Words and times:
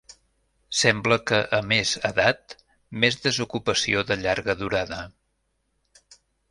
Sembla 0.77 1.17
que 1.31 1.41
a 1.59 1.59
més 1.73 1.91
edat, 2.11 2.57
més 3.05 3.21
desocupació 3.27 4.05
de 4.13 4.21
llarga 4.27 4.61
durada. 4.65 5.03